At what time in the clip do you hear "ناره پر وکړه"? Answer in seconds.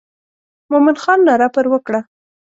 1.27-1.99